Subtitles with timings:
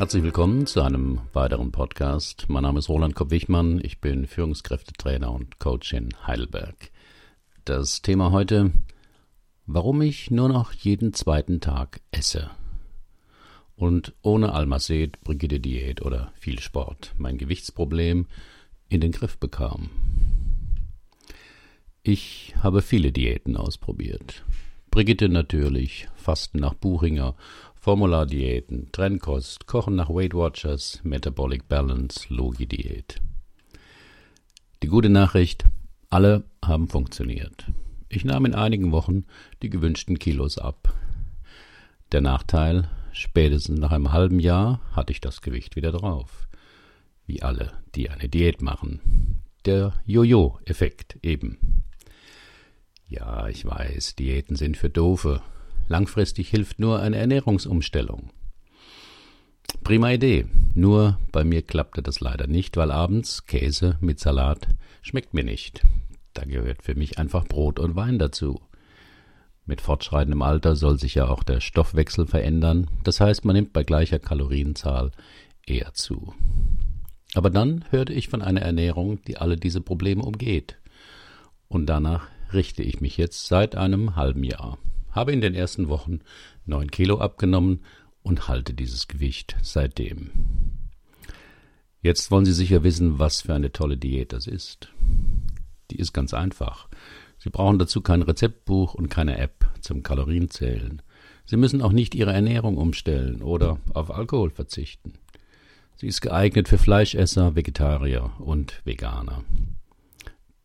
[0.00, 2.46] Herzlich willkommen zu einem weiteren Podcast.
[2.48, 3.82] Mein Name ist Roland Kopp-Wichmann.
[3.84, 6.90] Ich bin Führungskräftetrainer und Coach in Heidelberg.
[7.66, 8.72] Das Thema heute,
[9.66, 12.48] warum ich nur noch jeden zweiten Tag esse.
[13.76, 18.26] Und ohne Almacet, Brigitte Diät oder viel Sport mein Gewichtsproblem
[18.88, 19.90] in den Griff bekam.
[22.02, 24.46] Ich habe viele Diäten ausprobiert.
[24.90, 27.36] Brigitte natürlich, Fasten nach Buchinger,
[27.80, 33.22] Formulardiäten, Trennkost, Kochen nach Weight Watchers, Metabolic Balance, Logi-Diät.
[34.82, 35.64] Die gute Nachricht,
[36.10, 37.72] alle haben funktioniert.
[38.10, 39.24] Ich nahm in einigen Wochen
[39.62, 40.94] die gewünschten Kilos ab.
[42.12, 46.48] Der Nachteil, spätestens nach einem halben Jahr hatte ich das Gewicht wieder drauf.
[47.26, 49.40] Wie alle, die eine Diät machen.
[49.64, 51.84] Der Jojo-Effekt eben.
[53.08, 55.40] Ja, ich weiß, Diäten sind für Doofe.
[55.90, 58.30] Langfristig hilft nur eine Ernährungsumstellung.
[59.82, 60.46] Prima Idee.
[60.72, 64.68] Nur bei mir klappte das leider nicht, weil abends Käse mit Salat
[65.02, 65.82] schmeckt mir nicht.
[66.32, 68.60] Da gehört für mich einfach Brot und Wein dazu.
[69.66, 72.86] Mit fortschreitendem Alter soll sich ja auch der Stoffwechsel verändern.
[73.02, 75.10] Das heißt, man nimmt bei gleicher Kalorienzahl
[75.66, 76.32] eher zu.
[77.34, 80.78] Aber dann hörte ich von einer Ernährung, die alle diese Probleme umgeht.
[81.66, 84.78] Und danach richte ich mich jetzt seit einem halben Jahr,
[85.12, 86.20] habe in den ersten Wochen
[86.66, 87.80] neun Kilo abgenommen
[88.22, 90.30] und halte dieses Gewicht seitdem.
[92.02, 94.88] Jetzt wollen Sie sicher wissen, was für eine tolle Diät das ist.
[95.90, 96.88] Die ist ganz einfach.
[97.38, 101.02] Sie brauchen dazu kein Rezeptbuch und keine App zum Kalorienzählen.
[101.44, 105.14] Sie müssen auch nicht Ihre Ernährung umstellen oder auf Alkohol verzichten.
[105.96, 109.44] Sie ist geeignet für Fleischesser, Vegetarier und Veganer.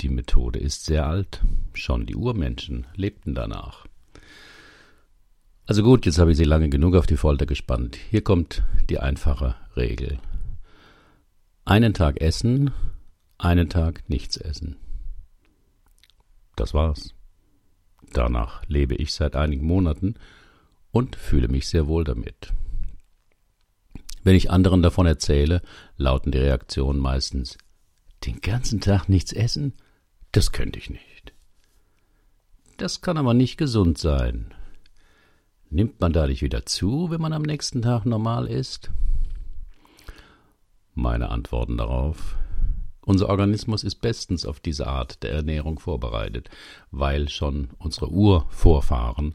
[0.00, 1.40] Die Methode ist sehr alt.
[1.72, 3.86] Schon die Urmenschen lebten danach.
[5.66, 7.96] Also gut, jetzt habe ich Sie lange genug auf die Folter gespannt.
[8.10, 10.18] Hier kommt die einfache Regel.
[11.64, 12.72] Einen Tag essen,
[13.38, 14.76] einen Tag nichts essen.
[16.56, 17.14] Das war's.
[18.12, 20.14] Danach lebe ich seit einigen Monaten
[20.90, 22.52] und fühle mich sehr wohl damit.
[24.24, 25.62] Wenn ich anderen davon erzähle,
[25.96, 27.56] lauten die Reaktionen meistens
[28.24, 29.74] Den ganzen Tag nichts essen?
[30.32, 31.32] Das könnte ich nicht.
[32.76, 34.54] Das kann aber nicht gesund sein.
[35.72, 38.90] Nimmt man dadurch wieder zu, wenn man am nächsten Tag normal isst?
[40.92, 42.36] Meine Antworten darauf.
[43.00, 46.50] Unser Organismus ist bestens auf diese Art der Ernährung vorbereitet,
[46.90, 49.34] weil schon unsere Urvorfahren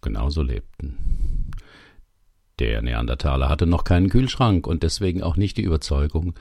[0.00, 1.50] genauso lebten.
[2.60, 6.34] Der Neandertaler hatte noch keinen Kühlschrank und deswegen auch nicht die Überzeugung,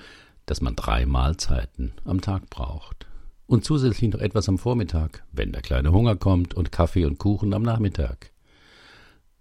[0.45, 3.07] dass man drei Mahlzeiten am Tag braucht
[3.47, 7.55] und zusätzlich noch etwas am Vormittag, wenn der kleine Hunger kommt, und Kaffee und Kuchen
[7.55, 8.32] am Nachmittag.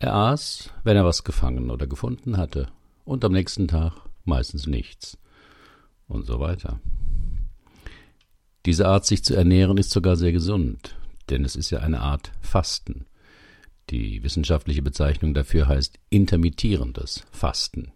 [0.02, 2.68] Er aß, wenn er was gefangen oder gefunden hatte,
[3.04, 5.16] und am nächsten Tag meistens nichts.
[6.08, 6.80] Und so weiter.
[8.66, 10.96] Diese Art, sich zu ernähren, ist sogar sehr gesund,
[11.30, 13.06] denn es ist ja eine Art Fasten.
[13.90, 17.92] Die wissenschaftliche Bezeichnung dafür heißt intermittierendes Fasten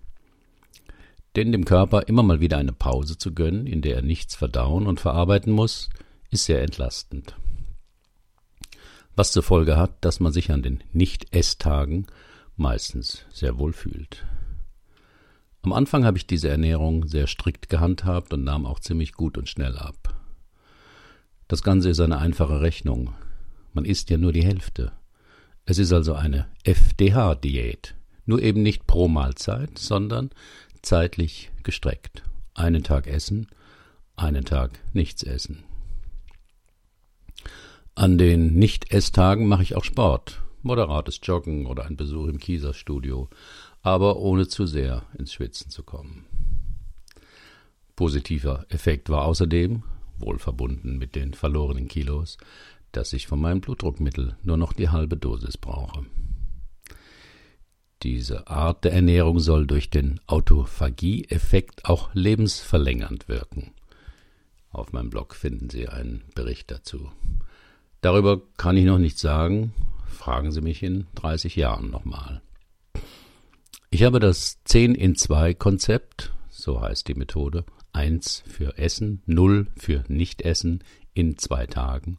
[1.37, 4.87] denn dem Körper immer mal wieder eine Pause zu gönnen, in der er nichts verdauen
[4.87, 5.91] und verarbeiten muss,
[6.31, 7.37] ist sehr entlastend.
[9.16, 12.06] Was zur Folge hat, dass man sich an den Nicht-Esstagen
[12.56, 14.27] meistens sehr wohl fühlt.
[15.62, 19.49] Am Anfang habe ich diese Ernährung sehr strikt gehandhabt und nahm auch ziemlich gut und
[19.49, 20.15] schnell ab.
[21.49, 23.15] Das Ganze ist eine einfache Rechnung.
[23.72, 24.93] Man isst ja nur die Hälfte.
[25.65, 27.94] Es ist also eine FDH-Diät.
[28.27, 30.31] Nur eben nicht pro Mahlzeit, sondern
[30.83, 32.22] zeitlich gestreckt.
[32.54, 33.48] Einen Tag essen,
[34.15, 35.65] einen Tag nichts essen.
[37.99, 43.31] An den Nicht-Esstagen mache ich auch Sport, moderates Joggen oder ein Besuch im Kieserstudio,
[43.81, 46.27] aber ohne zu sehr ins Schwitzen zu kommen.
[47.97, 49.83] Positiver Effekt war außerdem,
[50.19, 52.37] wohl verbunden mit den verlorenen Kilos,
[52.93, 56.04] dass ich von meinem Blutdruckmittel nur noch die halbe Dosis brauche.
[58.03, 63.72] Diese Art der Ernährung soll durch den Autophagie-Effekt auch lebensverlängernd wirken.
[64.71, 67.10] Auf meinem Blog finden Sie einen Bericht dazu.
[68.01, 69.72] Darüber kann ich noch nichts sagen.
[70.07, 72.43] Fragen Sie mich in 30 Jahren nochmal.
[73.91, 79.69] Ich habe das 10 in 2 Konzept, so heißt die Methode, 1 für Essen, 0
[79.77, 80.84] für Nichtessen
[81.15, 82.19] in zwei Tagen,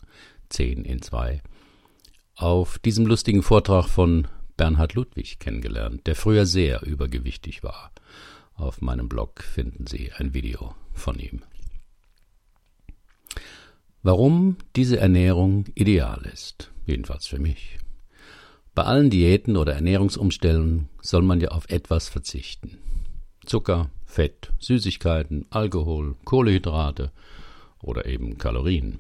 [0.50, 1.42] 10 in 2,
[2.36, 4.28] auf diesem lustigen Vortrag von
[4.58, 7.92] Bernhard Ludwig kennengelernt, der früher sehr übergewichtig war.
[8.56, 11.44] Auf meinem Blog finden Sie ein Video von ihm.
[14.08, 17.78] Warum diese Ernährung ideal ist, jedenfalls für mich.
[18.74, 22.78] Bei allen Diäten oder Ernährungsumstellungen soll man ja auf etwas verzichten.
[23.46, 27.12] Zucker, Fett, Süßigkeiten, Alkohol, Kohlehydrate
[27.82, 28.98] oder eben Kalorien.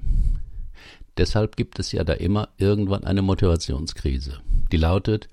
[1.15, 4.42] Deshalb gibt es ja da immer irgendwann eine Motivationskrise,
[4.74, 5.30] die lautet,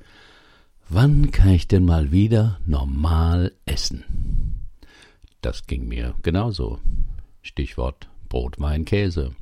[0.88, 4.05] wann kann ich denn mal wieder normal essen?
[5.41, 6.79] Das ging mir genauso.
[7.43, 9.35] Stichwort Brot, Wein, Käse.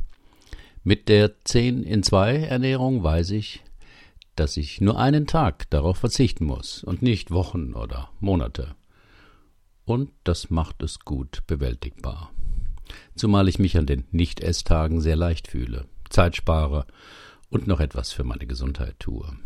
[0.84, 3.62] Mit der 10 in 2 Ernährung weiß ich,
[4.34, 8.74] dass ich nur einen Tag darauf verzichten muss und nicht Wochen oder Monate.
[9.84, 12.32] Und das macht es gut bewältigbar.
[13.14, 16.86] Zumal ich mich an den Nicht-Esstagen sehr leicht fühle, Zeit spare
[17.48, 19.36] und noch etwas für meine Gesundheit tue.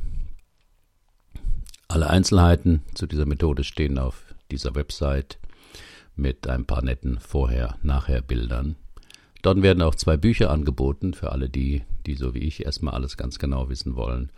[1.87, 5.39] Alle Einzelheiten zu dieser Methode stehen auf dieser Website
[6.15, 8.77] mit ein paar netten Vorher-Nachher-Bildern.
[9.47, 13.17] Dort werden auch zwei Bücher angeboten für alle die, die so wie ich erstmal alles
[13.17, 14.33] ganz genau wissen wollen.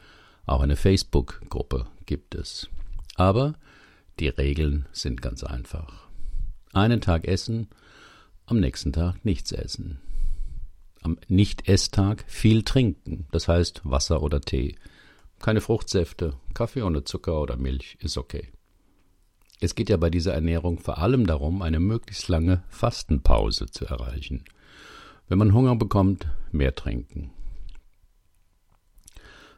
[0.45, 2.69] Auch eine Facebook-Gruppe gibt es.
[3.15, 3.55] Aber
[4.21, 6.09] die Regeln sind ganz einfach.
[6.75, 7.69] Einen Tag essen,
[8.45, 9.99] am nächsten Tag nichts essen.
[11.01, 14.77] Am Nicht-Esstag viel trinken, das heißt Wasser oder Tee.
[15.39, 18.53] Keine Fruchtsäfte, Kaffee ohne Zucker oder Milch ist okay.
[19.59, 24.45] Es geht ja bei dieser Ernährung vor allem darum, eine möglichst lange Fastenpause zu erreichen.
[25.29, 27.31] Wenn man Hunger bekommt, mehr trinken.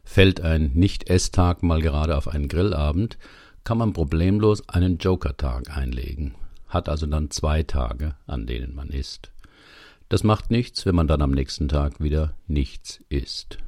[0.02, 3.18] Fällt ein Nicht-Esstag mal gerade auf einen Grillabend,
[3.62, 6.34] kann man problemlos einen Joker-Tag einlegen,
[6.66, 9.30] hat also dann zwei Tage, an denen man isst.
[10.08, 13.58] Das macht nichts, wenn man dann am nächsten Tag wieder nichts isst.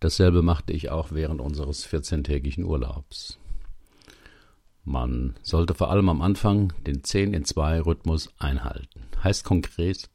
[0.00, 3.38] Dasselbe machte ich auch während unseres 14-tägigen Urlaubs.
[4.84, 9.02] Man sollte vor allem am Anfang den 10 in 2 Rhythmus einhalten.
[9.22, 10.08] Heißt konkret,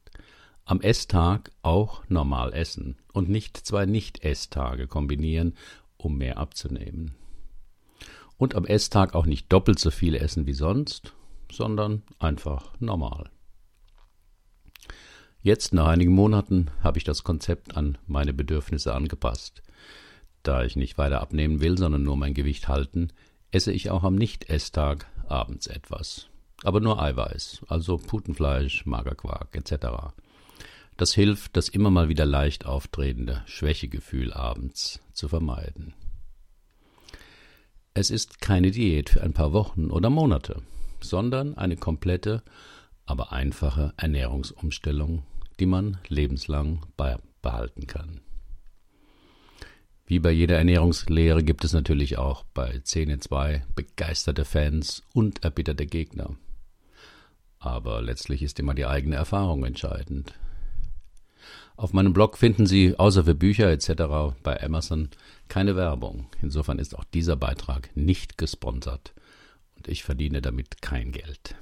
[0.64, 5.54] am Esstag auch normal essen und nicht zwei Nicht-Esstage kombinieren,
[5.96, 7.14] um mehr abzunehmen.
[8.36, 11.12] Und am Esstag auch nicht doppelt so viel essen wie sonst,
[11.52, 13.30] sondern einfach normal.
[15.42, 19.62] Jetzt, nach einigen Monaten, habe ich das Konzept an meine Bedürfnisse angepasst.
[20.42, 23.08] Da ich nicht weiter abnehmen will, sondern nur mein Gewicht halten,
[23.50, 26.28] esse ich auch am Nicht-Esstag abends etwas.
[26.62, 30.14] Aber nur Eiweiß, also Putenfleisch, Magerquark etc.
[30.96, 35.94] Das hilft, das immer mal wieder leicht auftretende Schwächegefühl abends zu vermeiden.
[37.94, 40.62] Es ist keine Diät für ein paar Wochen oder Monate,
[41.00, 42.42] sondern eine komplette,
[43.06, 45.24] aber einfache Ernährungsumstellung
[45.60, 46.80] die man lebenslang
[47.42, 48.20] behalten kann.
[50.06, 55.44] Wie bei jeder Ernährungslehre gibt es natürlich auch bei 10 in 2 begeisterte Fans und
[55.44, 56.36] erbitterte Gegner.
[57.58, 60.34] Aber letztlich ist immer die eigene Erfahrung entscheidend.
[61.76, 64.36] Auf meinem Blog finden Sie außer für Bücher etc.
[64.42, 65.08] bei Amazon
[65.48, 66.26] keine Werbung.
[66.40, 69.12] Insofern ist auch dieser Beitrag nicht gesponsert
[69.76, 71.56] und ich verdiene damit kein Geld.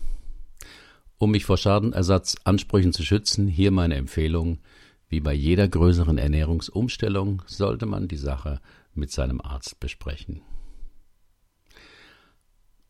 [1.17, 4.59] Um mich vor Schadenersatzansprüchen zu schützen, hier meine Empfehlung.
[5.09, 8.61] Wie bei jeder größeren Ernährungsumstellung sollte man die Sache
[8.95, 10.43] mit seinem Arzt besprechen.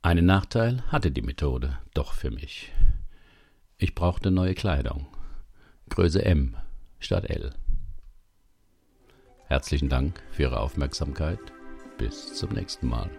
[0.03, 2.73] Einen Nachteil hatte die Methode doch für mich.
[3.79, 5.07] Ich brauchte neue Kleidung.
[5.89, 6.57] Größe M
[7.04, 7.50] statt L.
[9.46, 11.38] Herzlichen Dank für Ihre Aufmerksamkeit.
[11.99, 13.11] Bis zum nächsten Mal.